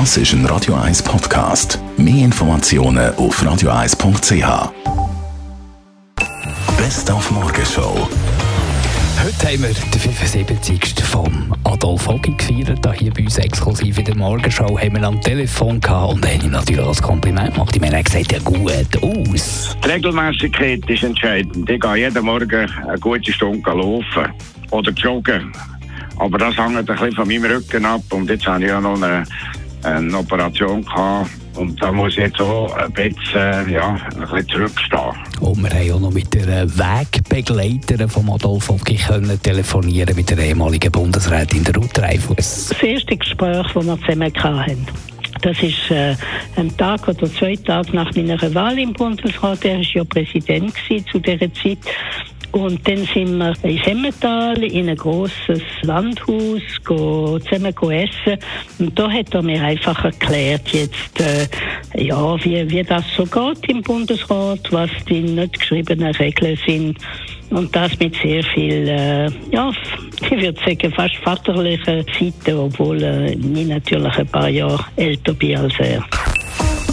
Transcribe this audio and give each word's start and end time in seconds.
Das 0.00 0.16
ist 0.16 0.32
ein 0.32 0.44
Radio 0.46 0.74
1 0.74 1.04
Podcast. 1.04 1.78
Mehr 1.96 2.24
Informationen 2.24 3.14
auf 3.14 3.40
radio1.ch. 3.40 4.72
Best 6.76 7.08
auf 7.12 7.30
Morgenshow. 7.30 8.08
Heute 9.22 9.46
haben 9.46 9.62
wir 9.62 9.68
den 9.68 10.00
75. 10.00 11.00
von 11.04 11.54
Adolf 11.62 12.08
Hoggi 12.08 12.34
gefeiert. 12.36 12.84
Hier 12.98 13.12
bei 13.12 13.22
uns 13.22 13.38
exklusiv 13.38 13.96
in 13.96 14.04
der 14.06 14.16
Morgenshow 14.16 14.76
haben 14.76 14.96
wir 14.96 15.04
am 15.04 15.20
Telefon 15.20 15.78
gehabt 15.80 16.14
und 16.14 16.26
haben 16.26 16.44
ihm 16.44 16.50
natürlich 16.50 16.84
als 16.84 17.00
Kompliment 17.00 17.54
gemacht. 17.54 17.76
Ich 17.76 17.80
meine, 17.80 17.94
er 17.94 17.98
hat 18.00 18.06
gesagt, 18.06 18.32
ja 18.32 18.40
gut 18.40 19.00
aus. 19.00 19.76
Die 19.84 19.88
Regelmäßigkeit 19.88 20.90
ist 20.90 21.04
entscheidend. 21.04 21.70
Ich 21.70 21.80
gehe 21.80 21.94
jeden 21.94 22.24
Morgen 22.24 22.68
eine 22.88 22.98
gute 22.98 23.32
Stunde 23.32 23.70
laufen 23.70 24.32
oder 24.72 24.90
joggen. 24.90 25.52
Aber 26.16 26.38
das 26.38 26.56
hängt 26.56 26.76
ein 26.76 26.84
bisschen 26.84 27.12
von 27.12 27.28
meinem 27.28 27.44
Rücken 27.44 27.84
ab. 27.84 28.02
Und 28.10 28.28
jetzt 28.28 28.46
habe 28.46 28.64
ich 28.64 28.70
ja 28.70 28.80
noch 28.80 29.00
eine, 29.00 29.24
eine 29.84 30.18
Operation 30.18 30.84
gehabt. 30.84 31.30
Und 31.56 31.80
da 31.80 31.92
muss 31.92 32.12
ich 32.14 32.18
jetzt 32.18 32.40
auch 32.40 32.74
ein 32.76 32.92
bisschen, 32.92 33.70
ja, 33.70 33.96
ein 34.12 34.20
bisschen 34.20 34.48
zurückstehen. 34.48 35.12
Und 35.40 35.62
wir 35.62 35.70
haben 35.70 35.92
auch 35.92 36.00
noch 36.00 36.12
mit 36.12 36.34
der 36.34 36.68
Wegbegleiterin 36.68 38.08
von 38.08 38.28
Adolf 38.30 38.70
können 39.06 39.40
telefonieren 39.42 40.16
mit 40.16 40.30
der 40.30 40.38
ehemaligen 40.38 40.90
Bundesrätin 40.90 41.62
der 41.62 41.76
Ruth 41.76 41.96
Dreifuss. 41.96 42.68
Das 42.70 42.82
erste 42.82 43.16
Gespräch, 43.16 43.66
das 43.72 43.86
wir 43.86 43.98
zusammen 44.00 44.32
hatten, 44.34 44.86
das 45.42 45.62
ist 45.62 45.90
äh, 45.90 46.16
ein 46.56 46.74
Tag 46.76 47.06
oder 47.06 47.30
zwei 47.30 47.54
Tage 47.54 47.94
nach 47.94 48.14
meiner 48.14 48.54
Wahl 48.54 48.78
im 48.78 48.92
Bundesrat. 48.92 49.64
Er 49.64 49.76
war 49.76 49.84
ja 49.84 50.04
Präsident 50.04 50.72
zu 51.10 51.18
dieser 51.18 51.52
Zeit. 51.52 51.78
Und 52.54 52.86
dann 52.86 53.04
sind 53.12 53.38
wir 53.38 53.52
in 53.64 53.80
Semmental 53.84 54.62
in 54.62 54.88
ein 54.88 54.96
grosses 54.96 55.60
Landhaus 55.82 56.62
zusammen 56.84 57.74
go 57.74 57.90
essen. 57.90 58.38
Und 58.78 58.96
da 58.96 59.10
hat 59.10 59.34
er 59.34 59.42
mir 59.42 59.60
einfach 59.60 60.04
erklärt, 60.04 60.68
jetzt, 60.68 61.20
äh, 61.20 61.48
ja, 62.00 62.36
wie, 62.44 62.70
wie 62.70 62.84
das 62.84 63.04
so 63.16 63.24
geht 63.24 63.68
im 63.68 63.82
Bundesrat, 63.82 64.60
was 64.70 64.90
die 65.08 65.22
nicht 65.22 65.58
geschriebenen 65.58 66.14
Regeln 66.14 66.56
sind. 66.64 66.98
Und 67.50 67.74
das 67.74 67.98
mit 67.98 68.14
sehr 68.22 68.44
viel, 68.44 68.86
äh, 68.86 69.28
ja, 69.50 69.72
ich 70.22 70.30
würde 70.30 70.60
sagen, 70.64 70.92
fast 70.92 71.16
vaterlicher 71.24 72.04
Seite, 72.04 72.56
obwohl 72.56 73.02
äh, 73.02 73.32
ich 73.32 73.66
natürlich 73.66 74.16
ein 74.16 74.28
paar 74.28 74.48
Jahre 74.48 74.84
älter 74.94 75.34
bin 75.34 75.56
als 75.58 75.74
er. 75.80 76.04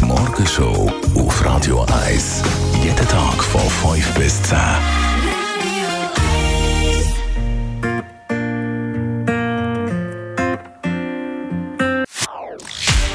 Die 0.00 0.04
Morgenshow 0.04 0.92
auf 1.14 1.44
Radio 1.44 1.86
1. 2.08 2.42
Jeden 2.82 2.96
Tag 3.08 3.44
von 3.44 3.94
5 3.94 4.14
bis 4.14 4.42
10. 4.42 4.58